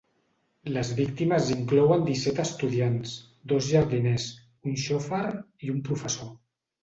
[0.75, 3.13] Les víctimes inclouen disset estudiants,
[3.53, 4.27] dos jardiners,
[4.71, 5.23] un xòfer
[5.69, 6.35] i un professor.